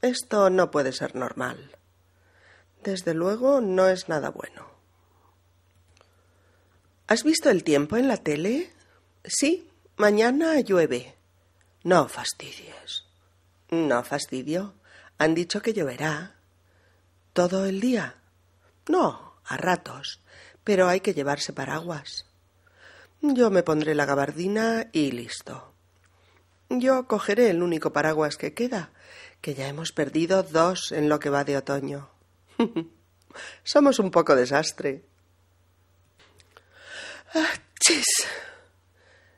[0.00, 1.76] Esto no puede ser normal.
[2.84, 4.73] Desde luego no es nada bueno.
[7.06, 8.70] ¿Has visto el tiempo en la tele?
[9.24, 11.14] Sí, mañana llueve.
[11.82, 13.04] No fastidies.
[13.70, 14.74] No fastidio.
[15.18, 16.36] Han dicho que lloverá
[17.34, 18.16] todo el día.
[18.88, 20.20] No, a ratos,
[20.64, 22.24] pero hay que llevarse paraguas.
[23.20, 25.74] Yo me pondré la gabardina y listo.
[26.70, 28.92] Yo cogeré el único paraguas que queda,
[29.42, 32.08] que ya hemos perdido dos en lo que va de otoño.
[33.62, 35.04] Somos un poco desastre.
[37.80, 38.06] ¡Chis!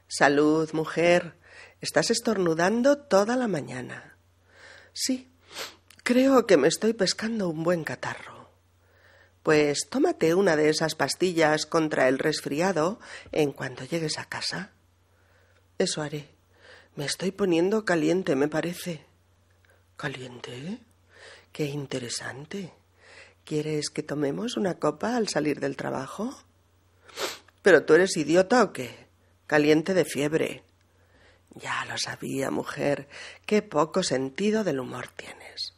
[0.09, 1.34] Salud, mujer.
[1.81, 4.17] Estás estornudando toda la mañana.
[4.93, 5.37] Sí,
[6.06, 8.49] Creo que me estoy pescando un buen catarro.
[9.43, 13.01] Pues tómate una de esas pastillas contra el resfriado
[13.33, 14.71] en cuanto llegues a casa.
[15.79, 16.29] Eso haré.
[16.95, 19.05] Me estoy poniendo caliente, me parece.
[19.97, 20.79] ¿Caliente?
[21.51, 22.73] Qué interesante.
[23.45, 26.39] ¿Quieres que tomemos una copa al salir del trabajo?
[27.66, 29.09] ¿Pero tú eres idiota o qué?
[29.49, 30.62] Caliente de fiebre.
[31.56, 33.09] Ya lo sabía, mujer.
[33.44, 35.75] Qué poco sentido del humor tienes.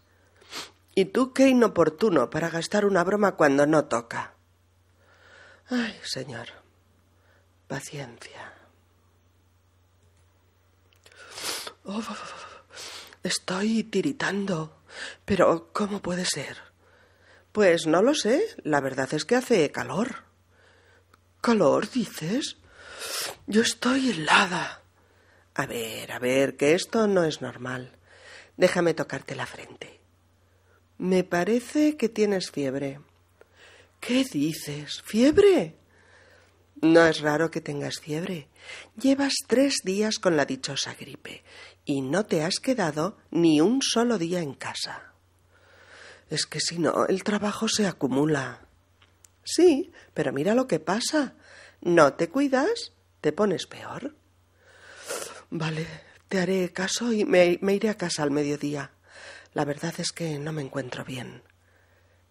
[0.95, 4.35] Y tú qué inoportuno para gastar una broma cuando no toca.
[5.71, 6.49] Ay, señor.
[7.69, 8.53] Paciencia.
[13.23, 14.83] Estoy tiritando.
[15.25, 16.59] Pero, ¿cómo puede ser?
[17.51, 18.45] Pues no lo sé.
[18.63, 20.28] La verdad es que hace calor.
[21.41, 22.57] ¿Calor, dices?
[23.47, 24.83] Yo estoy helada.
[25.55, 27.97] A ver, a ver, que esto no es normal.
[28.57, 30.01] Déjame tocarte la frente.
[30.99, 33.01] Me parece que tienes fiebre.
[34.01, 35.03] ¿Qué dices?
[35.05, 35.77] ¿Fiebre?
[36.81, 38.49] No es raro que tengas fiebre.
[38.97, 41.43] Llevas tres días con la dichosa gripe
[41.85, 45.13] y no te has quedado ni un solo día en casa.
[46.31, 48.68] Es que si no, el trabajo se acumula.
[49.51, 51.33] Sí, pero mira lo que pasa.
[51.81, 52.93] No te cuidas,
[53.23, 54.15] te pones peor.
[55.49, 55.87] Vale,
[56.29, 58.91] te haré caso y me, iré a casa al mediodía.
[59.55, 61.43] La verdad es que no me encuentro bien.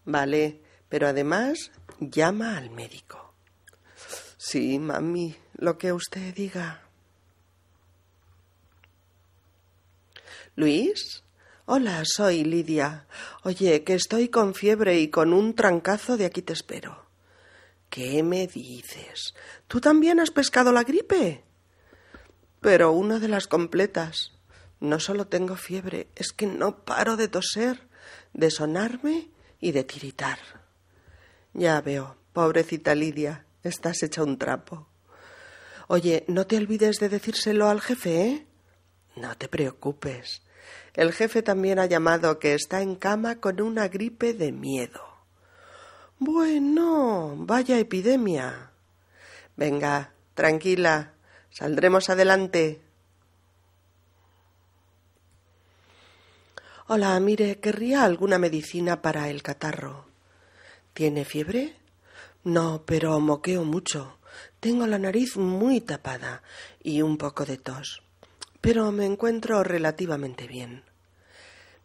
[0.04, 3.34] Vale, pero además llama al médico.
[4.36, 6.82] Sí, mami, lo que usted diga.
[10.54, 11.24] Luis.
[11.66, 13.06] Hola, soy Lidia.
[13.42, 17.07] Oye, que estoy con fiebre y con un trancazo de aquí te espero.
[17.90, 19.34] ¿Qué me dices?
[19.66, 21.44] ¿Tú también has pescado la gripe?
[22.60, 24.32] Pero una de las completas.
[24.80, 27.88] No solo tengo fiebre, es que no paro de toser,
[28.32, 30.38] de sonarme y de tiritar.
[31.52, 34.86] Ya veo, pobrecita Lidia, estás hecha un trapo.
[35.88, 38.46] Oye, no te olvides de decírselo al jefe, ¿eh?
[39.16, 40.42] No te preocupes.
[40.94, 45.07] El jefe también ha llamado que está en cama con una gripe de miedo.
[46.20, 48.72] Bueno, vaya epidemia.
[49.56, 51.12] Venga, tranquila,
[51.48, 52.80] saldremos adelante.
[56.88, 60.06] Hola, mire, querría alguna medicina para el catarro.
[60.92, 61.76] ¿Tiene fiebre?
[62.42, 64.18] No, pero moqueo mucho.
[64.58, 66.42] Tengo la nariz muy tapada
[66.82, 68.02] y un poco de tos.
[68.60, 70.82] Pero me encuentro relativamente bien.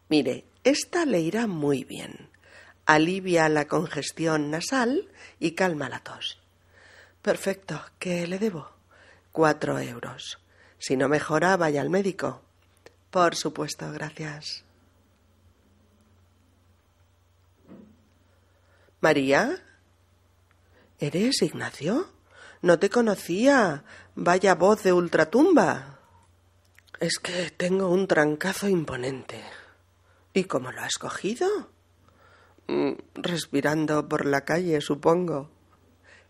[0.08, 2.33] Mire, esta le irá muy bien.
[2.86, 5.08] Alivia la congestión nasal
[5.40, 6.38] y calma la tos.
[7.22, 7.80] Perfecto.
[7.98, 8.68] ¿Qué le debo?
[9.32, 10.38] Cuatro euros.
[10.78, 12.42] Si no mejora, vaya al médico.
[13.10, 14.64] Por supuesto, gracias.
[19.00, 19.62] María.
[20.98, 22.10] ¿Eres Ignacio?
[22.60, 23.84] No te conocía.
[24.14, 26.00] Vaya voz de ultratumba.
[27.00, 29.42] Es que tengo un trancazo imponente.
[30.32, 31.73] ¿Y cómo lo has cogido?
[32.66, 35.50] Mm, respirando por la calle, supongo.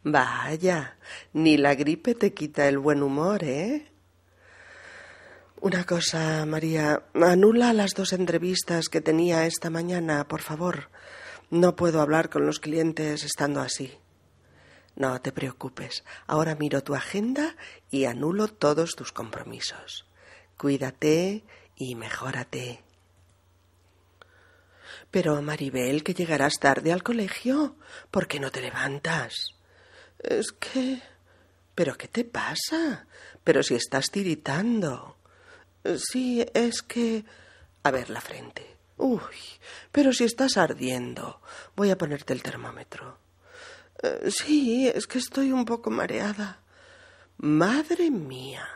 [0.03, 0.99] Vaya,
[1.33, 3.91] ni la gripe te quita el buen humor, ¿eh?
[5.61, 10.91] Una cosa, María, anula las dos entrevistas que tenía esta mañana, por favor.
[11.51, 13.95] No puedo hablar con los clientes estando así.
[14.97, 16.05] No te preocupes.
[16.27, 17.57] Ahora miro tu agenda
[17.91, 20.07] y anulo todos tus compromisos.
[20.59, 21.45] Cuídate
[21.77, 22.85] y mejórate.
[25.15, 27.77] Pero, Maribel, que llegarás tarde al colegio.
[28.11, 29.55] ¿Por qué no te levantas?
[30.19, 31.01] Es que.
[31.77, 33.07] ¿Pero qué te pasa?
[33.45, 35.17] Pero si estás tiritando.
[35.99, 37.25] Sí, es que...
[37.85, 38.67] A ver la frente.
[38.97, 39.37] Uy,
[39.93, 41.41] pero si estás ardiendo.
[41.77, 43.17] Voy a ponerte el termómetro.
[44.03, 46.59] Eh, sí, es que estoy un poco mareada.
[47.37, 48.67] Madre mía.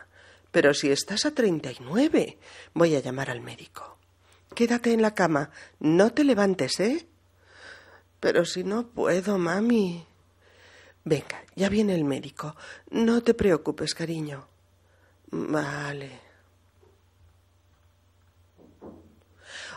[0.51, 2.39] Pero si estás a treinta y nueve.
[2.73, 3.98] Voy a llamar al médico.
[4.55, 5.51] Quédate en la cama.
[5.79, 7.07] No te levantes, ¿eh?
[8.19, 10.05] Pero si no puedo, mami.
[11.05, 12.55] Venga, ya viene el médico.
[12.91, 14.47] No te preocupes, cariño.
[15.31, 16.29] Vale.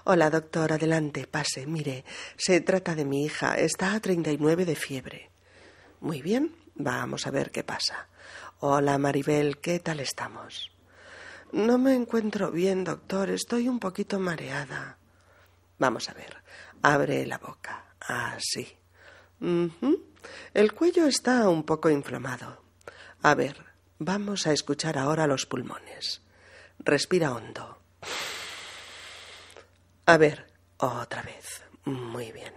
[0.05, 1.67] Hola, doctor, adelante, pase.
[1.67, 2.05] Mire,
[2.37, 3.55] se trata de mi hija.
[3.55, 5.31] Está a 39 de fiebre.
[6.01, 8.09] Muy bien, vamos a ver qué pasa.
[8.59, 10.72] Hola, Maribel, ¿qué tal estamos?
[11.53, 13.31] No me encuentro bien, doctor.
[13.31, 14.97] Estoy un poquito mareada.
[15.79, 16.37] Vamos a ver.
[16.81, 17.95] Abre la boca.
[18.01, 18.67] Así.
[20.55, 22.63] El cuello está un poco inflamado.
[23.23, 23.65] A ver,
[23.99, 26.23] vamos a escuchar ahora los pulmones.
[26.79, 27.79] Respira hondo.
[30.07, 31.63] A ver, otra vez.
[31.85, 32.55] Muy bien.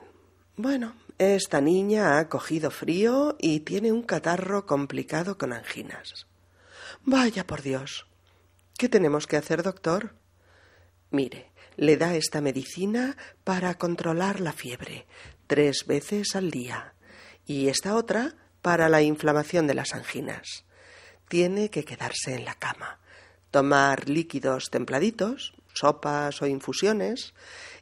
[0.56, 6.27] Bueno, esta niña ha cogido frío y tiene un catarro complicado con anginas.
[7.03, 8.07] Vaya por Dios.
[8.77, 10.16] ¿Qué tenemos que hacer, doctor?
[11.10, 15.07] Mire, le da esta medicina para controlar la fiebre
[15.48, 16.94] tres veces al día
[17.45, 20.66] y esta otra para la inflamación de las anginas.
[21.30, 23.00] Tiene que quedarse en la cama,
[23.50, 27.33] tomar líquidos templaditos, sopas o infusiones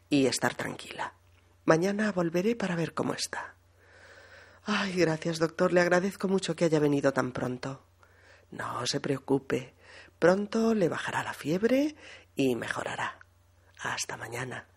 [0.10, 1.16] y estar tranquila.
[1.66, 3.56] Mañana volveré para ver cómo está.
[4.66, 5.74] Ay, gracias, doctor.
[5.74, 7.84] Le agradezco mucho que haya venido tan pronto.
[8.52, 9.74] No se preocupe.
[10.20, 11.96] Pronto le bajará la fiebre
[12.36, 13.20] y mejorará.
[13.80, 14.68] Hasta mañana.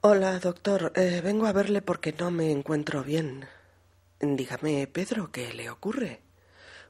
[0.00, 0.92] Hola, doctor.
[0.96, 3.46] Eh, vengo a verle porque no me encuentro bien.
[4.18, 6.22] Dígame, Pedro, ¿qué le ocurre?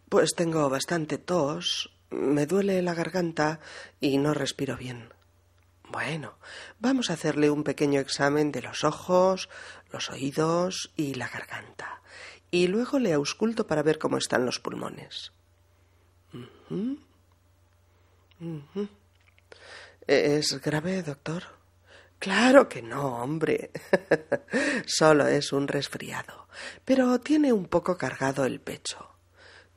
[0.09, 3.61] Pues tengo bastante tos, me duele la garganta
[4.01, 5.13] y no respiro bien.
[5.89, 6.39] Bueno,
[6.79, 9.49] vamos a hacerle un pequeño examen de los ojos,
[9.93, 12.03] los oídos y la garganta.
[12.51, 15.33] Y luego le ausculto para ver cómo están los pulmones.
[20.07, 21.43] ¿Es grave, doctor?
[22.19, 23.71] Claro que no, hombre.
[24.87, 26.49] Solo es un resfriado,
[26.85, 29.11] pero tiene un poco cargado el pecho.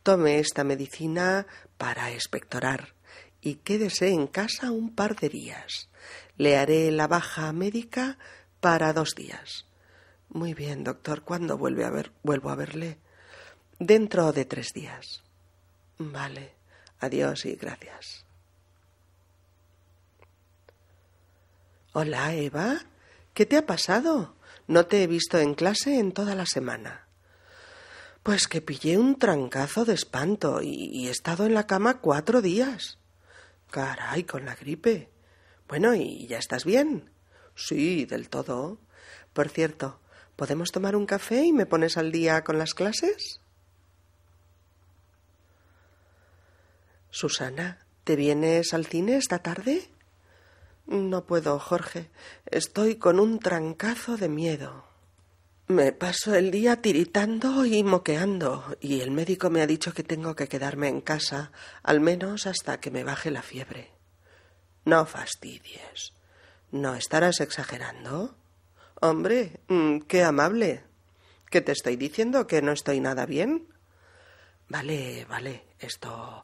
[0.03, 1.47] Tome esta medicina
[1.77, 2.93] para expectorar
[3.41, 5.89] y quédese en casa un par de días.
[6.37, 8.17] Le haré la baja médica
[8.59, 9.65] para dos días.
[10.29, 11.21] Muy bien, doctor.
[11.21, 12.97] ¿Cuándo vuelve a ver, vuelvo a verle?
[13.79, 15.23] Dentro de tres días.
[15.97, 16.62] Vale.
[17.03, 18.23] Adiós y gracias.
[21.91, 22.79] Hola, Eva.
[23.33, 24.37] ¿Qué te ha pasado?
[24.67, 27.09] No te he visto en clase en toda la semana.
[28.23, 32.99] Pues que pillé un trancazo de espanto y, he estado en la cama cuatro días.
[33.69, 35.09] Caray, con la gripe.
[35.67, 37.11] Bueno, ¿y ya estás bien?
[37.53, 38.79] Sí, del todo.
[39.33, 39.99] Por cierto,
[40.37, 43.42] ¿podemos tomar un café y me pones al día con las clases?
[47.13, 49.87] Susana, ¿te vienes al cine esta tarde?
[50.87, 52.09] No puedo, Jorge.
[52.47, 54.83] Estoy con un trancazo de miedo.
[55.67, 60.35] Me paso el día tiritando y moqueando, y el médico me ha dicho que tengo
[60.35, 61.51] que quedarme en casa,
[61.83, 63.91] al menos hasta que me baje la fiebre.
[64.83, 66.13] No fastidies.
[66.71, 68.35] ¿No estarás exagerando?
[69.01, 70.83] Hombre, mm, qué amable.
[71.51, 72.47] ¿Qué te estoy diciendo?
[72.47, 73.67] ¿Que no estoy nada bien?
[74.67, 76.43] Vale, vale, esto.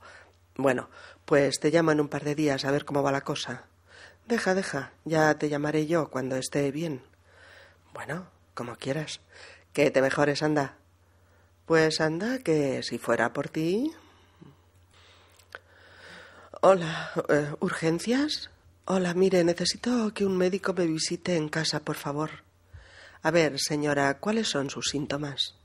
[0.60, 0.90] Bueno,
[1.24, 3.64] pues te llamo en un par de días a ver cómo va la cosa.
[4.28, 7.02] Deja, deja, ya te llamaré yo cuando esté bien.
[7.94, 9.22] Bueno, como quieras.
[9.72, 10.76] Que te mejores, anda.
[11.66, 13.94] Pues anda, que si fuera por ti.
[16.60, 18.50] Hola, eh, ¿urgencias?
[18.84, 22.32] Hola, mire, necesito que un médico me visite en casa, por favor.
[23.24, 25.56] A ver, señora, ¿cuáles son sus síntomas?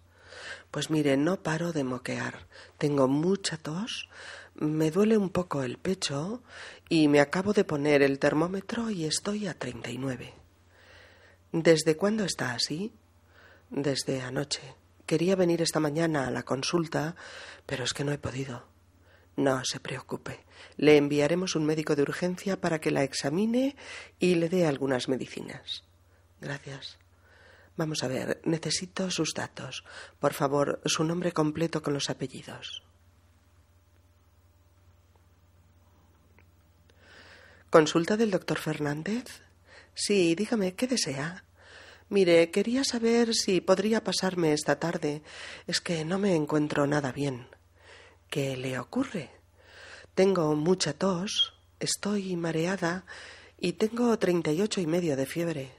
[0.70, 2.46] Pues mire, no paro de moquear.
[2.78, 4.08] Tengo mucha tos,
[4.56, 6.42] me duele un poco el pecho
[6.88, 10.34] y me acabo de poner el termómetro y estoy a treinta y nueve.
[11.52, 12.92] ¿Desde cuándo está así?
[13.70, 14.74] Desde anoche.
[15.06, 17.16] Quería venir esta mañana a la consulta,
[17.66, 18.66] pero es que no he podido.
[19.36, 20.44] No se preocupe.
[20.76, 23.76] Le enviaremos un médico de urgencia para que la examine
[24.18, 25.84] y le dé algunas medicinas.
[26.40, 26.98] Gracias.
[27.76, 29.84] Vamos a ver, necesito sus datos.
[30.20, 32.83] Por favor, su nombre completo con los apellidos.
[37.74, 39.24] ¿Consulta del doctor Fernández?
[39.94, 41.42] Sí, dígame, ¿qué desea?
[42.08, 45.24] Mire, quería saber si podría pasarme esta tarde.
[45.66, 47.48] Es que no me encuentro nada bien.
[48.30, 49.32] ¿Qué le ocurre?
[50.14, 53.06] Tengo mucha tos, estoy mareada
[53.58, 55.72] y tengo treinta y ocho y medio de fiebre.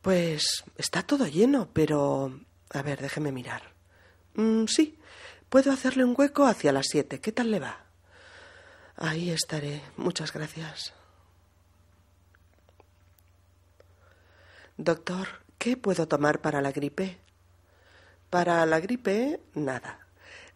[0.00, 2.40] Pues está todo lleno, pero.
[2.70, 3.74] A ver, déjeme mirar.
[4.36, 4.98] Mm, sí,
[5.50, 7.20] puedo hacerle un hueco hacia las siete.
[7.20, 7.87] ¿Qué tal le va?
[9.00, 9.80] Ahí estaré.
[9.96, 10.92] Muchas gracias.
[14.76, 17.18] Doctor, ¿qué puedo tomar para la gripe?
[18.28, 20.00] Para la gripe, nada.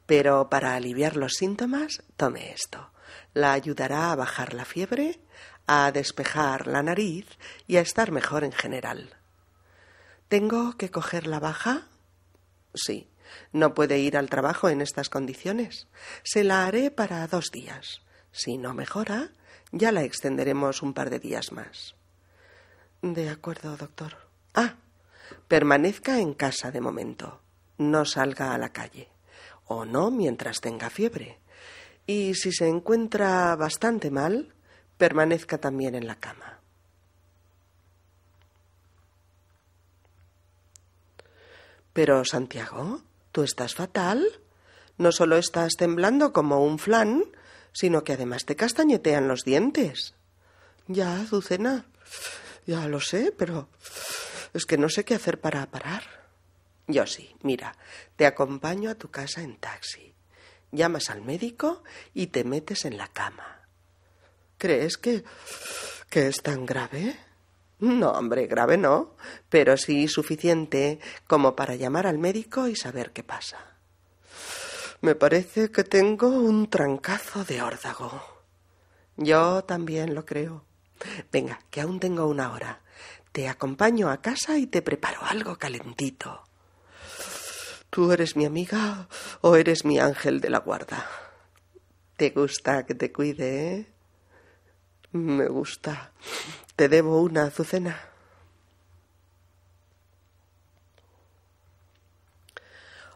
[0.07, 2.91] Pero para aliviar los síntomas, tome esto.
[3.33, 5.21] La ayudará a bajar la fiebre,
[5.69, 7.27] a despejar la nariz
[7.69, 9.17] y a estar mejor en general.
[10.29, 11.87] ¿Tengo que coger la baja?
[12.75, 13.09] Sí.
[13.53, 15.87] No puede ir al trabajo en estas condiciones.
[16.25, 18.03] Se la haré para dos días.
[18.33, 19.31] Si no mejora,
[19.71, 21.95] ya la extenderemos un par de días más.
[23.03, 24.17] De acuerdo, doctor.
[24.55, 24.77] Ah,
[25.49, 27.41] permanezca en casa de momento.
[27.79, 29.09] No salga a la calle.
[29.67, 31.39] O no mientras tenga fiebre.
[32.07, 34.55] Y si se encuentra bastante mal,
[34.97, 36.61] permanezca también en la cama.
[41.93, 44.25] Pero, Santiago, tú estás fatal.
[44.97, 47.25] No solo estás temblando como un flan,
[47.73, 50.15] sino que además te castañetean los dientes.
[50.87, 51.87] Ya, Azucena,
[52.67, 53.69] ya lo sé, pero
[54.53, 56.03] es que no sé qué hacer para parar.
[56.87, 57.77] Yo sí, mira,
[58.17, 60.15] te acompaño a tu casa en taxi.
[60.73, 61.83] Llamas al médico
[62.15, 63.61] y te metes en la cama.
[64.59, 65.25] ¿Crees que
[66.13, 67.17] que es tan grave?
[67.79, 69.17] No, hombre, grave no,
[69.49, 73.72] pero sí suficiente como para llamar al médico y saber qué pasa.
[75.03, 78.23] Me parece que tengo un trancazo de órdago.
[79.17, 80.65] Yo también lo creo.
[81.33, 82.83] Venga, que aún tengo una hora.
[83.33, 86.45] Te acompaño a casa y te preparo algo calentito.
[87.91, 89.09] ¿Tú eres mi amiga
[89.41, 91.05] o eres mi ángel de la guarda?
[92.17, 93.87] ¿Te gusta que te cuide, eh?
[95.11, 96.13] Me gusta.
[96.77, 98.01] Te debo una, Azucena.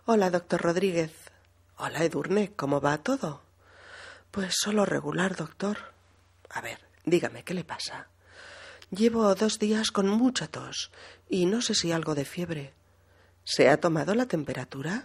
[0.06, 1.25] Hola, doctor Rodríguez.
[1.76, 2.52] Hola, Edurne.
[2.56, 3.42] ¿Cómo va todo?
[4.30, 5.78] Pues solo regular, doctor.
[6.50, 8.08] A ver, Dígame, ¿qué le pasa?
[8.90, 10.90] Llevo dos días con mucha tos
[11.28, 12.74] y no sé si algo de fiebre.
[13.44, 15.04] ¿Se ha tomado la temperatura?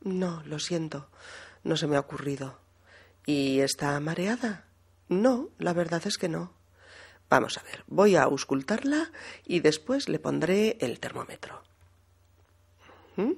[0.00, 1.10] No, lo siento.
[1.62, 2.58] No se me ha ocurrido.
[3.26, 4.64] ¿Y está mareada?
[5.10, 6.54] No, la verdad es que no.
[7.28, 9.12] Vamos a ver, voy a auscultarla
[9.44, 11.62] y después le pondré el termómetro.
[13.16, 13.32] ¿Mm?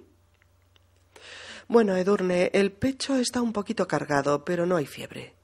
[1.68, 5.34] Bueno, Edurne, el pecho está un poquito cargado, pero no hay fiebre.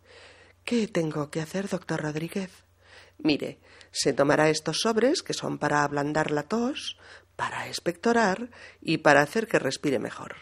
[0.65, 2.51] ¿Qué tengo que hacer, doctor Rodríguez?
[3.19, 3.59] Mire,
[3.91, 6.97] se tomará estos sobres que son para ablandar la tos,
[7.37, 8.49] para expectorar
[8.81, 10.35] y para hacer que respire mejor.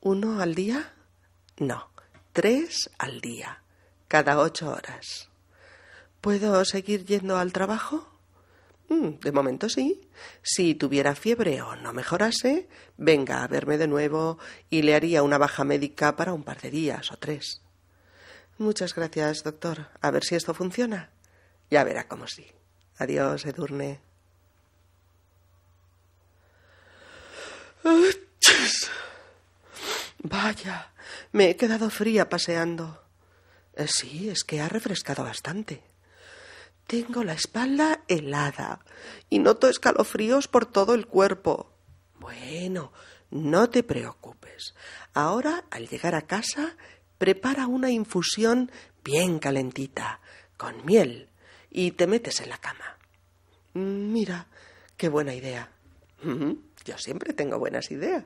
[0.00, 0.92] ¿Uno al día?
[1.56, 1.92] No,
[2.32, 3.62] tres al día,
[4.08, 5.28] cada ocho horas.
[6.20, 8.09] ¿Puedo seguir yendo al trabajo?
[8.90, 10.00] Mm, de momento sí.
[10.42, 15.38] Si tuviera fiebre o no mejorase, venga a verme de nuevo y le haría una
[15.38, 17.62] baja médica para un par de días o tres.
[18.58, 19.88] Muchas gracias, doctor.
[20.00, 21.10] A ver si esto funciona.
[21.70, 22.46] Ya verá cómo sí.
[22.98, 24.00] Adiós, Edurne.
[30.18, 30.92] Vaya,
[31.30, 33.02] me he quedado fría paseando.
[33.76, 35.89] Eh, sí, es que ha refrescado bastante.
[36.90, 38.80] Tengo la espalda helada
[39.28, 41.70] y noto escalofríos por todo el cuerpo.
[42.18, 42.90] Bueno,
[43.30, 44.74] no te preocupes.
[45.14, 46.76] Ahora, al llegar a casa,
[47.16, 48.72] prepara una infusión
[49.04, 50.20] bien calentita,
[50.56, 51.28] con miel,
[51.70, 52.98] y te metes en la cama.
[53.74, 54.48] Mira,
[54.96, 55.70] qué buena idea.
[56.84, 58.24] Yo siempre tengo buenas ideas.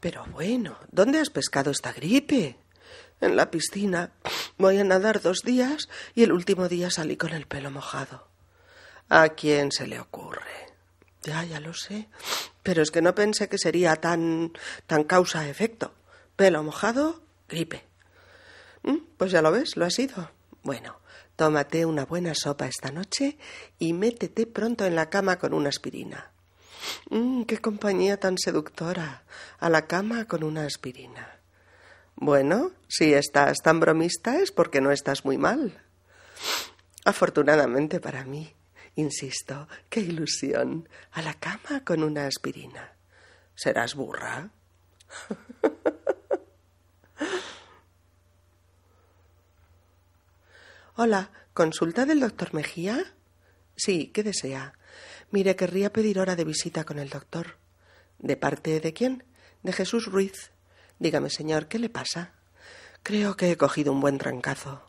[0.00, 2.56] Pero bueno, ¿dónde has pescado esta gripe?
[3.22, 4.10] En la piscina.
[4.58, 8.26] Voy a nadar dos días y el último día salí con el pelo mojado.
[9.08, 10.74] ¿A quién se le ocurre?
[11.22, 12.08] Ya, ya lo sé.
[12.64, 14.52] Pero es que no pensé que sería tan
[14.88, 15.94] tan causa-efecto.
[16.34, 17.84] Pelo mojado, gripe.
[18.82, 20.32] Mm, pues ya lo ves, lo ha sido.
[20.64, 20.96] Bueno,
[21.36, 23.38] tómate una buena sopa esta noche
[23.78, 26.32] y métete pronto en la cama con una aspirina.
[27.08, 29.22] Mm, qué compañía tan seductora.
[29.60, 31.41] A la cama con una aspirina.
[32.24, 35.82] Bueno, si estás tan bromista es porque no estás muy mal.
[37.04, 38.54] Afortunadamente para mí,
[38.94, 40.88] insisto, qué ilusión.
[41.10, 42.92] A la cama con una aspirina.
[43.56, 44.50] ¿Serás burra?
[50.94, 53.04] Hola, ¿consulta del doctor Mejía?
[53.74, 54.74] Sí, ¿qué desea?
[55.32, 57.56] Mire, querría pedir hora de visita con el doctor.
[58.20, 59.24] ¿De parte de quién?
[59.64, 60.51] De Jesús Ruiz.
[61.02, 62.30] Dígame, señor, ¿qué le pasa?
[63.02, 64.88] Creo que he cogido un buen trancazo.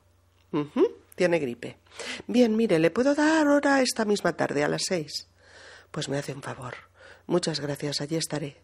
[1.15, 1.79] Tiene gripe.
[2.27, 5.27] Bien, mire, ¿le puedo dar hora esta misma tarde a las seis?
[5.89, 6.75] Pues me hace un favor.
[7.25, 8.61] Muchas gracias, allí estaré.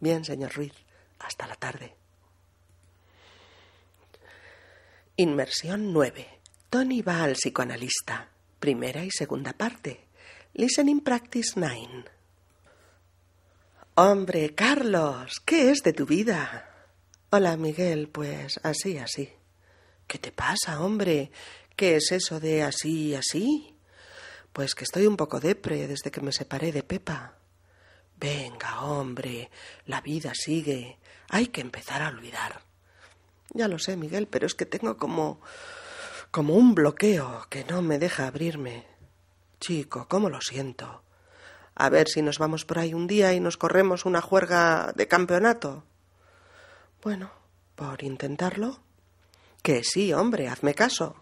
[0.00, 0.74] Bien, señor Ruiz.
[1.18, 1.94] Hasta la tarde.
[5.16, 6.28] Inmersión 9.
[6.68, 8.28] Tony va al psicoanalista.
[8.60, 10.08] Primera y segunda parte.
[10.52, 12.04] Listening Practice 9.
[13.94, 16.68] Hombre, Carlos, ¿qué es de tu vida?
[17.34, 19.32] Hola, Miguel, pues así, así.
[20.06, 21.30] ¿Qué te pasa, hombre?
[21.76, 23.74] ¿Qué es eso de así, así?
[24.52, 27.36] Pues que estoy un poco depre desde que me separé de Pepa.
[28.20, 29.50] Venga, hombre,
[29.86, 30.98] la vida sigue.
[31.30, 32.60] Hay que empezar a olvidar.
[33.54, 35.40] Ya lo sé, Miguel, pero es que tengo como
[36.30, 38.84] como un bloqueo que no me deja abrirme.
[39.58, 41.02] Chico, cómo lo siento.
[41.76, 45.08] A ver si nos vamos por ahí un día y nos corremos una juerga de
[45.08, 45.84] campeonato.
[47.02, 47.32] Bueno,
[47.74, 48.80] por intentarlo.
[49.62, 51.16] Que sí, hombre, hazme caso.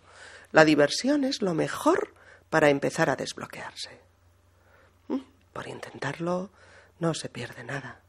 [0.52, 2.14] La diversión es lo mejor
[2.50, 3.98] para empezar a desbloquearse.
[5.08, 5.20] Mm,
[5.54, 6.50] por intentarlo
[6.98, 8.02] no se pierde nada.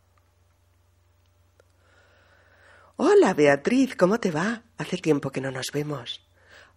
[2.98, 4.64] Hola, Beatriz, ¿cómo te va?
[4.78, 6.22] Hace tiempo que no nos vemos.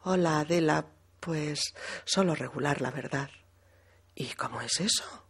[0.04, 0.86] Hola, Adela,
[1.18, 3.30] pues solo regular, la verdad.
[4.14, 5.24] ¿Y cómo es eso?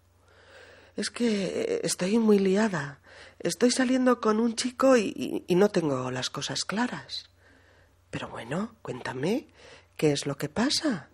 [0.94, 3.00] Es que estoy muy liada.
[3.38, 7.30] Estoy saliendo con un chico y, no tengo las cosas claras.
[8.10, 9.48] Pero bueno, cuéntame,
[9.96, 11.08] ¿qué es lo que pasa?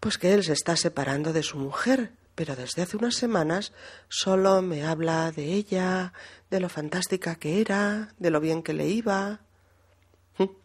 [0.00, 3.72] Pues que él se está separando de su mujer, pero desde hace unas semanas
[4.08, 6.12] solo me habla de ella,
[6.50, 9.40] de lo fantástica que era, de lo bien que le iba.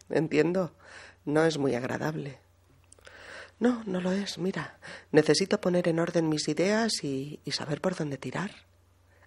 [0.08, 0.74] Entiendo,
[1.24, 2.40] no es muy agradable.
[3.60, 4.38] No, no lo es.
[4.38, 4.78] Mira,
[5.10, 8.50] necesito poner en orden mis ideas y, saber por dónde tirar.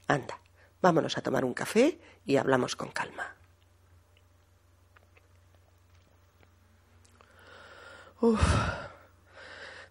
[0.08, 0.40] Anda,
[0.82, 3.36] vámonos a tomar un café y hablamos con calma.
[8.20, 8.42] Uf,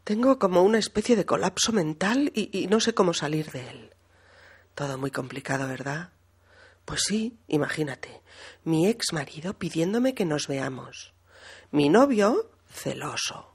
[0.04, 3.94] tengo como una especie de colapso mental y, y no sé cómo salir de él.
[4.74, 6.10] Todo muy complicado, ¿verdad?
[6.84, 8.22] Pues sí, imagínate,
[8.64, 11.12] mi ex marido pidiéndome que nos veamos.
[11.70, 13.50] Mi novio celoso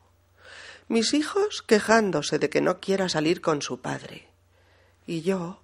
[0.87, 4.27] mis hijos quejándose de que no quiera salir con su padre,
[5.07, 5.61] y yo,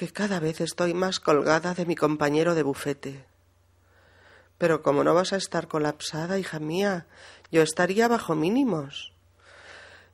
[0.00, 3.26] que cada vez estoy más colgada de mi compañero de bufete.
[4.56, 7.06] Pero como no vas a estar colapsada, hija mía,
[7.52, 9.12] yo estaría bajo mínimos.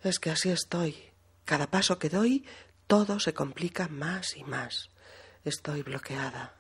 [0.03, 0.97] Es que así estoy.
[1.45, 2.45] Cada paso que doy,
[2.89, 4.91] todo se complica más y más.
[5.45, 6.57] Estoy bloqueada.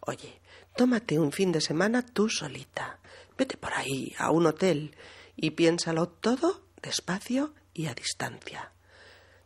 [0.00, 0.42] Oye,
[0.76, 2.98] tómate un fin de semana tú solita.
[3.38, 4.94] Vete por ahí, a un hotel,
[5.36, 8.72] y piénsalo todo despacio y a distancia.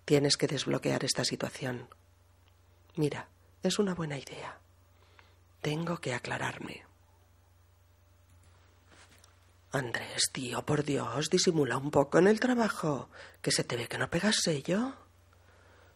[0.05, 1.89] Tienes que desbloquear esta situación.
[2.97, 3.29] Mira,
[3.63, 4.59] es una buena idea.
[5.61, 6.85] Tengo que aclararme.
[9.71, 13.11] Andrés, tío, por Dios, disimula un poco en el trabajo,
[13.43, 14.95] que se te ve que no pegas sello.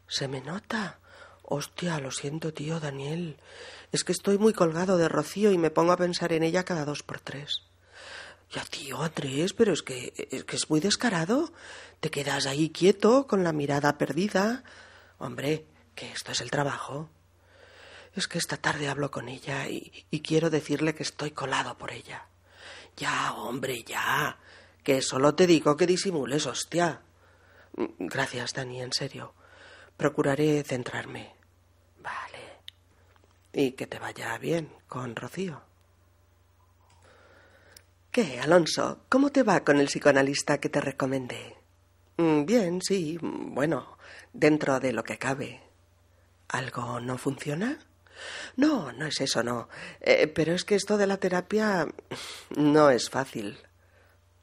[0.07, 0.99] Se me nota.
[1.43, 3.39] Hostia, lo siento, tío, Daniel.
[3.93, 6.85] Es que estoy muy colgado de Rocío y me pongo a pensar en ella cada
[6.85, 7.63] dos por tres.
[8.53, 11.51] Ya, tío, Andrés, pero es que, es que es muy descarado.
[12.01, 14.65] Te quedas ahí quieto, con la mirada perdida.
[15.19, 17.09] Hombre, que esto es el trabajo.
[18.15, 21.93] Es que esta tarde hablo con ella y, y quiero decirle que estoy colado por
[21.93, 22.27] ella.
[22.97, 24.39] Ya, hombre, ya.
[24.83, 27.03] Que solo te digo que disimules, hostia.
[27.99, 29.35] Gracias, Dani, en serio.
[29.97, 31.35] Procuraré centrarme.
[32.03, 32.61] Vale.
[33.53, 35.63] Y que te vaya bien con Rocío.
[38.11, 39.05] ¿Qué, Alonso?
[39.09, 41.57] ¿Cómo te va con el psicoanalista que te recomendé?
[42.17, 43.19] Mm, bien, sí.
[43.23, 43.97] Bueno,
[44.33, 45.61] dentro de lo que cabe.
[46.51, 47.79] ¿Algo no funciona?
[48.57, 49.69] No, no es eso, no.
[50.01, 51.87] Eh, pero es que esto de la terapia
[52.57, 53.59] no es fácil.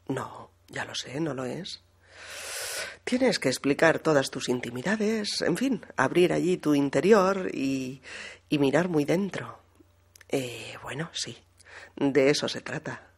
[0.08, 1.82] No, ya lo sé, no lo es.
[3.04, 8.02] Tienes que explicar todas tus intimidades, en fin, abrir allí tu interior y,
[8.50, 9.60] y mirar muy dentro.
[10.30, 11.38] Eh, bueno, sí,
[11.98, 13.10] de eso se trata.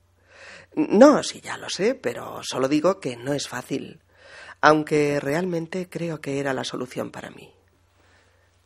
[0.75, 4.01] No, sí, ya lo sé, pero solo digo que no es fácil,
[4.61, 7.51] aunque realmente creo que era la solución para mí.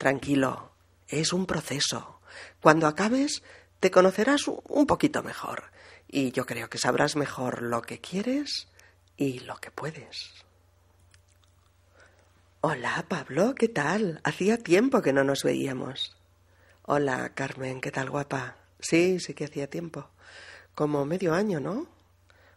[0.04, 0.74] Tranquilo,
[1.08, 2.20] es un proceso.
[2.60, 3.42] Cuando acabes,
[3.80, 5.72] te conocerás un poquito mejor,
[6.10, 8.68] y yo creo que sabrás mejor lo que quieres
[9.16, 10.30] y lo que puedes.
[12.60, 14.20] Hola, Pablo, ¿qué tal?
[14.26, 16.14] Hacía tiempo que no nos veíamos.
[16.82, 18.58] Hola, Carmen, ¿qué tal, guapa?
[18.82, 20.10] Sí, sí que hacía tiempo.
[20.76, 21.88] Como medio año, ¿no?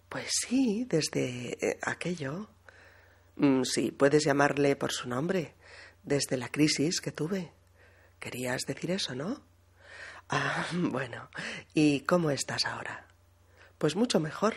[0.09, 2.49] Pues sí, desde eh, aquello.
[3.37, 5.55] Mm, sí, puedes llamarle por su nombre,
[6.07, 7.53] desde la crisis que tuve.
[8.19, 9.43] Querías decir eso, ¿no?
[10.31, 11.29] Ah, bueno.
[11.75, 13.09] ¿Y cómo estás ahora?
[13.77, 14.55] Pues mucho mejor.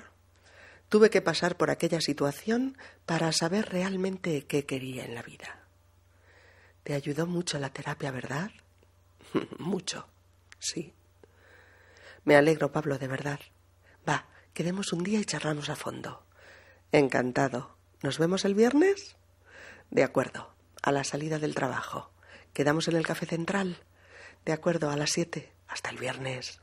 [0.88, 5.68] Tuve que pasar por aquella situación para saber realmente qué quería en la vida.
[6.84, 8.52] Te ayudó mucho la terapia, ¿verdad?
[9.60, 10.08] mucho,
[10.58, 10.94] sí.
[12.24, 13.40] Me alegro, Pablo, de verdad.
[14.08, 16.26] Va, quedemos un día y charlamos a fondo.
[16.92, 17.78] Encantado.
[18.02, 19.18] ¿Nos vemos el viernes?
[19.92, 22.12] De acuerdo, a la salida del trabajo.
[22.54, 23.78] Quedamos en el café central.
[24.46, 25.52] De acuerdo, a las siete.
[25.68, 26.62] Hasta el viernes.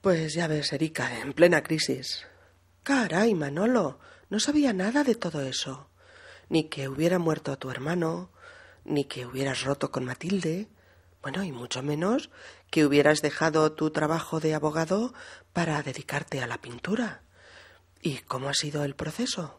[0.00, 2.26] Pues ya ves, Erika, en plena crisis.
[2.82, 3.98] Caray, Manolo,
[4.30, 5.90] no sabía nada de todo eso.
[6.48, 8.30] Ni que hubiera muerto a tu hermano,
[8.84, 10.68] ni que hubieras roto con Matilde,
[11.20, 12.30] bueno, y mucho menos
[12.70, 15.12] que hubieras dejado tu trabajo de abogado
[15.52, 17.22] para dedicarte a la pintura.
[18.02, 19.58] ¿Y cómo ha sido el proceso?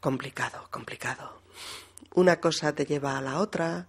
[0.00, 1.40] Complicado, complicado.
[2.14, 3.88] Una cosa te lleva a la otra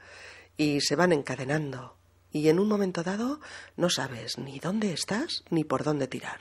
[0.58, 1.96] y se van encadenando
[2.32, 3.40] y en un momento dado
[3.76, 6.40] no sabes ni dónde estás ni por dónde tirar.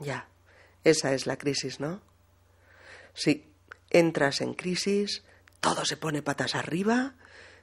[0.00, 0.28] Ya,
[0.84, 2.00] esa es la crisis, ¿no?
[3.14, 3.52] Sí,
[3.90, 5.22] entras en crisis,
[5.60, 7.14] todo se pone patas arriba,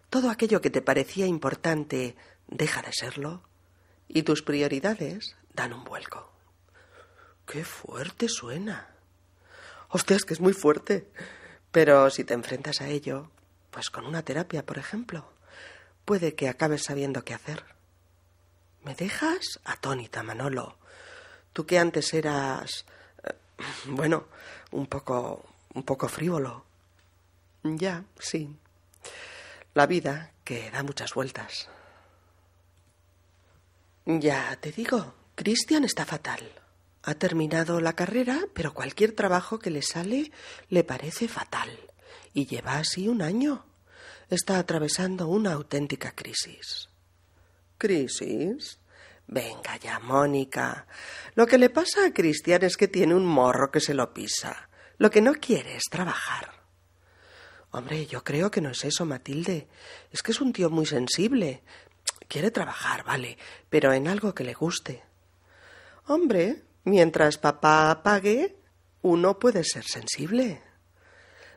[0.10, 2.16] todo aquello que te parecía importante
[2.48, 3.44] deja de serlo
[4.08, 6.32] y tus prioridades dan un vuelco.
[7.52, 8.88] ¡Qué fuerte suena!
[9.90, 11.10] Hostia, es que es muy fuerte.
[11.72, 13.32] Pero si te enfrentas a ello,
[13.72, 15.28] pues con una terapia, por ejemplo,
[16.06, 17.64] puede que acabes sabiendo qué hacer.
[18.84, 19.60] ¿Me dejas?
[19.64, 20.78] Atónita, Manolo.
[21.52, 22.86] Tú que antes eras.
[23.24, 23.34] Eh,
[23.86, 24.28] bueno,
[24.72, 25.44] un poco.
[25.74, 26.66] un poco frívolo.
[27.64, 28.56] Ya, sí.
[29.74, 31.68] La vida que da muchas vueltas.
[34.06, 36.52] Ya te digo, Cristian está fatal.
[37.10, 40.32] Ha terminado la carrera, pero cualquier trabajo que le sale
[40.70, 41.72] le parece fatal.
[42.36, 43.66] Y lleva así un año
[44.30, 46.90] está atravesando una auténtica crisis.
[47.80, 48.80] ¿Crisis?
[49.26, 50.86] Venga ya, Mónica.
[51.34, 54.70] Lo que le pasa a Cristian es que tiene un morro que se lo pisa.
[55.00, 56.52] Lo que no quiere es trabajar.
[57.72, 59.68] Hombre, yo creo que no es eso, Matilde.
[60.12, 61.64] Es que es un tío muy sensible.
[62.28, 63.36] Quiere trabajar, vale,
[63.68, 65.04] pero en algo que le guste.
[66.06, 68.58] Hombre, mientras papá pague,
[69.02, 70.62] uno puede ser sensible.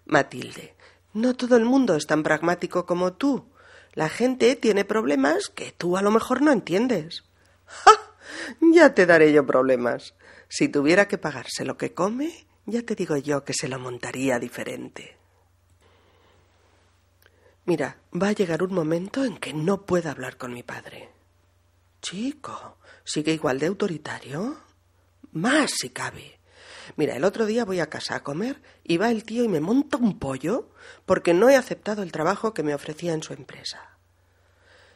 [0.05, 0.75] Matilde,
[1.13, 3.53] no todo el mundo es tan pragmático como tú.
[3.93, 7.25] La gente tiene problemas que tú a lo mejor no entiendes.
[7.67, 7.93] ¡Ja!
[8.61, 10.15] Ya te daré yo problemas.
[10.49, 14.39] Si tuviera que pagarse lo que come, ya te digo yo que se lo montaría
[14.39, 15.17] diferente.
[17.65, 21.11] Mira, va a llegar un momento en que no pueda hablar con mi padre.
[22.01, 24.57] Chico, ¿sigue igual de autoritario?
[25.33, 26.39] Más si cabe.
[26.97, 29.61] Mira, el otro día voy a casa a comer y va el tío y me
[29.61, 30.71] monta un pollo
[31.07, 33.97] porque no he aceptado el trabajo que me ofrecía en su empresa.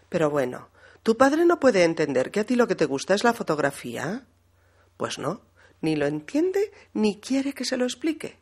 [0.09, 0.69] Pero bueno,
[1.03, 4.27] ¿tu padre no puede entender que a ti lo que te gusta es la fotografía?
[4.97, 5.41] Pues no,
[5.81, 8.39] ni lo entiende ni quiere que se lo explique.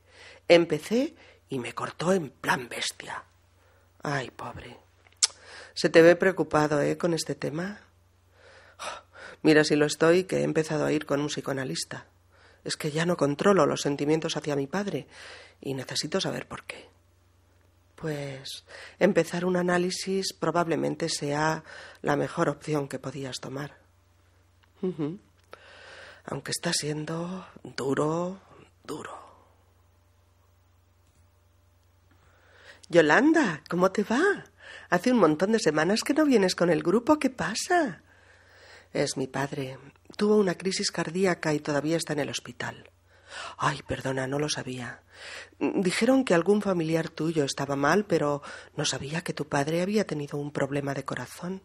[0.48, 1.14] Empecé
[1.48, 3.24] y me cortó en plan bestia.
[4.02, 4.78] Ay, pobre.
[5.74, 6.98] Se te ve preocupado, ¿eh?
[6.98, 7.80] con este tema.
[9.44, 12.06] Mira si lo estoy, que he empezado a ir con un psicoanalista.
[12.64, 15.06] Es que ya no controlo los sentimientos hacia mi padre
[15.60, 16.88] y necesito saber por qué.
[17.94, 18.64] Pues
[18.98, 21.62] empezar un análisis probablemente sea
[22.00, 23.76] la mejor opción que podías tomar.
[26.24, 28.40] Aunque está siendo duro,
[28.82, 29.14] duro.
[32.88, 34.46] Yolanda, ¿cómo te va?
[34.88, 37.18] Hace un montón de semanas que no vienes con el grupo.
[37.18, 38.00] ¿Qué pasa?
[38.94, 39.76] Es mi padre.
[40.16, 42.92] Tuvo una crisis cardíaca y todavía está en el hospital.
[43.58, 45.02] Ay, perdona, no lo sabía.
[45.58, 48.40] Dijeron que algún familiar tuyo estaba mal, pero
[48.76, 51.60] no sabía que tu padre había tenido un problema de corazón.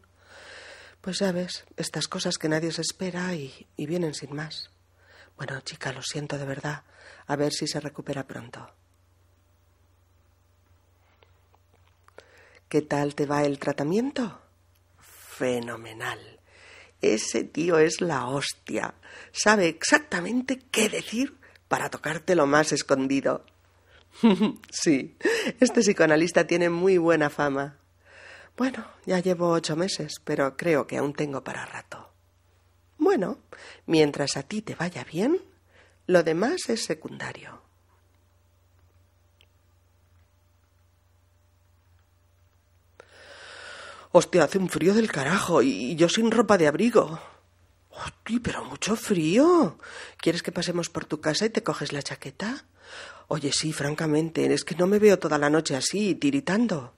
[1.01, 4.71] Pues ya ves, estas cosas que nadie se espera y, y vienen sin más.
[5.37, 6.83] Bueno, chica, lo siento de verdad.
[7.27, 8.73] A ver si se recupera pronto.
[12.67, 14.41] ¿Qué tal te va el tratamiento?
[14.97, 16.38] Fenomenal.
[17.01, 18.93] Ese tío es la hostia.
[19.31, 23.45] Sabe exactamente qué decir para tocarte lo más escondido.
[24.71, 25.15] sí,
[25.59, 27.77] este psicoanalista tiene muy buena fama.
[28.57, 32.11] Bueno, ya llevo ocho meses, pero creo que aún tengo para rato.
[32.97, 33.39] Bueno,
[33.85, 35.39] mientras a ti te vaya bien,
[36.07, 37.61] lo demás es secundario.
[44.19, 47.21] Hostia, hace un frío del carajo y yo sin ropa de abrigo.
[47.89, 49.77] Hostia, pero mucho frío.
[50.17, 52.65] ¿Quieres que pasemos por tu casa y te coges la chaqueta?
[53.29, 56.95] Oye, sí, francamente, es que no me veo toda la noche así, tiritando.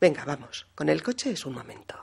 [0.00, 1.94] Venga, vamos, con el coche es un momento.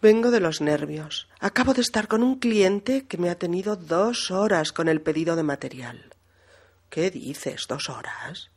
[0.00, 1.28] Vengo de los nervios.
[1.40, 5.36] Acabo de estar con un cliente que me ha tenido dos horas con el pedido
[5.36, 6.14] de material.
[6.88, 7.66] ¿Qué dices?
[7.68, 8.50] ¿Dos horas?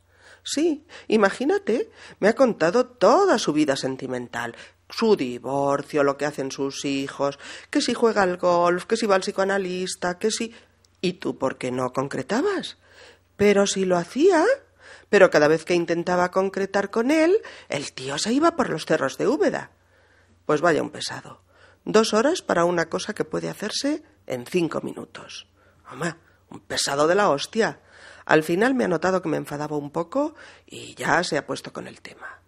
[0.44, 4.54] Sí, imagínate, me ha contado toda su vida sentimental,
[4.90, 7.38] su divorcio, lo que hacen sus hijos,
[7.70, 10.54] que si juega al golf, que si va al psicoanalista, que si...
[11.00, 12.78] ¿Y tú por qué no concretabas?
[13.36, 14.44] Pero si lo hacía.
[15.08, 19.18] Pero cada vez que intentaba concretar con él, el tío se iba por los cerros
[19.18, 19.70] de Úbeda.
[20.46, 21.42] Pues vaya un pesado.
[21.84, 25.46] Dos horas para una cosa que puede hacerse en cinco minutos.
[25.84, 27.80] Mamá, un pesado de la hostia.
[28.24, 30.34] Al final me ha notado que me enfadaba un poco
[30.66, 32.40] y ya se ha puesto con el tema.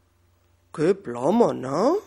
[0.74, 1.98] Qué plomo, ¿no?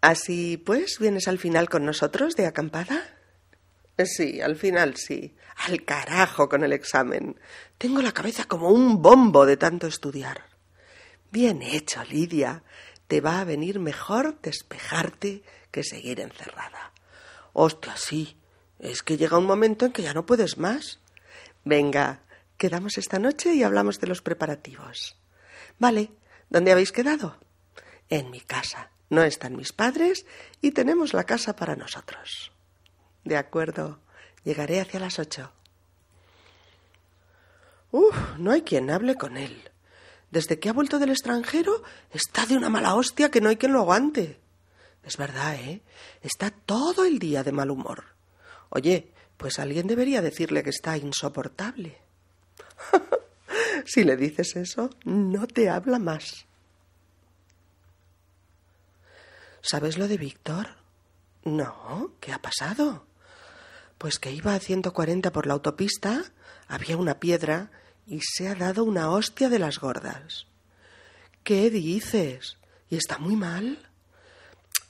[0.00, 3.16] Así pues, ¿vienes al final con nosotros de acampada?
[4.04, 5.34] Sí, al final sí.
[5.66, 7.40] Al carajo con el examen.
[7.78, 10.44] Tengo la cabeza como un bombo de tanto estudiar.
[11.30, 12.62] Bien hecho, Lidia.
[13.08, 16.92] Te va a venir mejor despejarte que seguir encerrada.
[17.52, 18.36] Hostia, sí.
[18.78, 21.00] Es que llega un momento en que ya no puedes más.
[21.64, 22.20] Venga,
[22.56, 25.16] quedamos esta noche y hablamos de los preparativos.
[25.78, 26.10] Vale,
[26.50, 27.38] ¿dónde habéis quedado?
[28.08, 28.90] En mi casa.
[29.08, 30.26] No están mis padres
[30.60, 32.52] y tenemos la casa para nosotros.
[33.24, 34.00] De acuerdo,
[34.44, 35.52] llegaré hacia las ocho.
[37.92, 39.70] Uf, no hay quien hable con él.
[40.30, 43.72] Desde que ha vuelto del extranjero está de una mala hostia que no hay quien
[43.72, 44.40] lo aguante.
[45.04, 45.82] Es verdad, ¿eh?
[46.20, 48.15] Está todo el día de mal humor.
[48.70, 51.98] Oye, pues alguien debería decirle que está insoportable.
[53.84, 56.46] si le dices eso, no te habla más.
[59.60, 60.68] ¿Sabes lo de Víctor?
[61.44, 63.06] No, ¿qué ha pasado?
[63.98, 66.24] Pues que iba a 140 por la autopista,
[66.68, 67.70] había una piedra
[68.06, 70.46] y se ha dado una hostia de las gordas.
[71.42, 72.58] ¿Qué dices?
[72.90, 73.78] ¿Y está muy mal?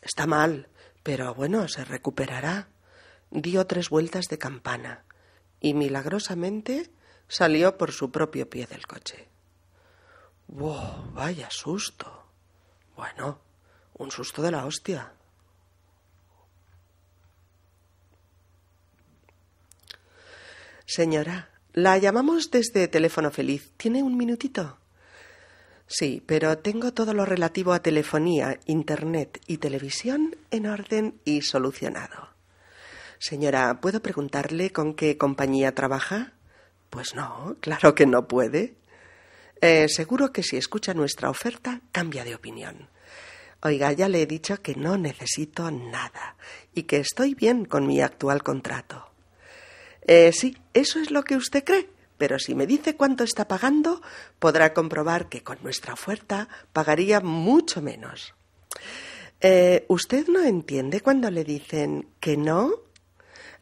[0.02, 0.68] Está mal,
[1.02, 2.68] pero bueno, se recuperará.
[3.38, 5.04] Dio tres vueltas de campana
[5.60, 6.90] y milagrosamente
[7.28, 9.28] salió por su propio pie del coche.
[10.48, 11.12] ¡Wow!
[11.12, 12.30] Vaya susto.
[12.96, 13.38] Bueno,
[13.98, 15.12] un susto de la hostia.
[20.86, 23.70] Señora, la llamamos desde teléfono feliz.
[23.76, 24.78] ¿Tiene un minutito?
[25.86, 32.35] Sí, pero tengo todo lo relativo a telefonía, internet y televisión en orden y solucionado.
[33.18, 36.34] Señora, ¿puedo preguntarle con qué compañía trabaja?
[36.90, 38.76] Pues no, claro que no puede.
[39.60, 42.88] Eh, seguro que si escucha nuestra oferta cambia de opinión.
[43.62, 46.36] Oiga, ya le he dicho que no necesito nada
[46.74, 49.10] y que estoy bien con mi actual contrato.
[50.02, 54.02] Eh, sí, eso es lo que usted cree, pero si me dice cuánto está pagando,
[54.38, 58.34] podrá comprobar que con nuestra oferta pagaría mucho menos.
[59.40, 62.85] Eh, ¿Usted no entiende cuando le dicen que no?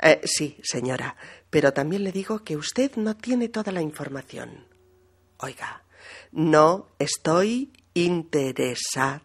[0.07, 1.17] Eh, sí, señora,
[1.49, 4.67] pero también le digo que usted no tiene toda la información.
[5.39, 5.83] Oiga,
[6.31, 9.23] no estoy interesada.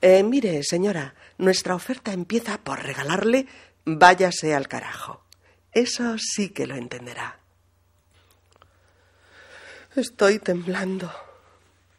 [0.00, 3.48] Eh, mire, señora, nuestra oferta empieza por regalarle
[3.84, 5.24] váyase al carajo.
[5.72, 7.40] Eso sí que lo entenderá.
[9.96, 11.12] Estoy temblando.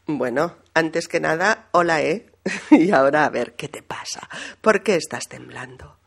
[0.06, 2.32] Bueno, antes que nada, hola, ¿eh?
[2.72, 4.30] y ahora a ver, ¿qué te pasa?
[4.62, 5.98] ¿Por qué estás temblando?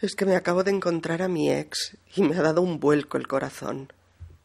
[0.00, 3.16] Es que me acabo de encontrar a mi ex y me ha dado un vuelco
[3.16, 3.92] el corazón.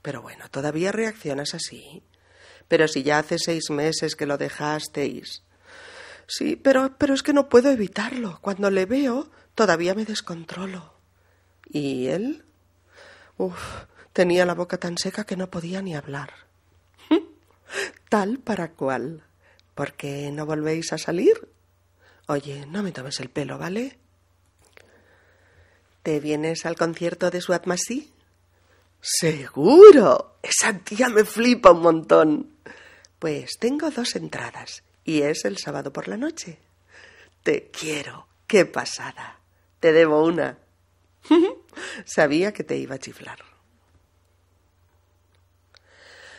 [0.02, 2.02] Pero bueno, ¿todavía reaccionas así?
[2.68, 5.44] Pero si ya hace seis meses que lo dejasteis.
[6.28, 8.40] Sí, pero, pero es que no puedo evitarlo.
[8.42, 10.94] Cuando le veo, todavía me descontrolo.
[11.70, 12.44] ¿Y él?
[13.38, 16.32] Uf, tenía la boca tan seca que no podía ni hablar.
[18.10, 19.24] Tal para cual.
[19.76, 21.50] ¿Por qué no volvéis a salir?
[22.28, 24.00] Oye, no me tomes el pelo, ¿vale?
[26.04, 28.12] ¿Te vienes al concierto de Suat Masí?
[29.00, 30.36] Seguro.
[30.44, 32.58] Esa tía me flipa un montón.
[33.20, 36.60] Pues tengo dos entradas y es el sábado por la noche.
[37.42, 38.28] Te quiero.
[38.48, 39.40] Qué pasada.
[39.80, 40.58] Te debo una.
[42.06, 43.40] Sabía que te iba a chiflar.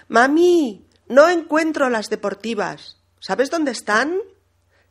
[0.08, 2.98] Mami, no encuentro las deportivas.
[3.18, 4.18] ¿Sabes dónde están?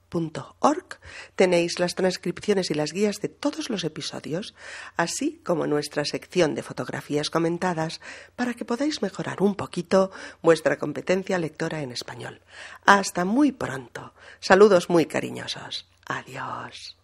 [1.35, 4.53] tenéis las transcripciones y las guías de todos los episodios,
[4.97, 8.01] así como nuestra sección de fotografías comentadas
[8.35, 12.41] para que podáis mejorar un poquito vuestra competencia lectora en español.
[12.85, 14.13] Hasta muy pronto.
[14.39, 15.87] Saludos muy cariñosos.
[16.05, 17.00] Adiós.